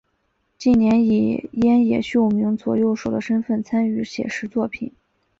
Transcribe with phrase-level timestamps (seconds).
[0.57, 4.91] 近年以庵野秀明左右手的身份参与写实作品。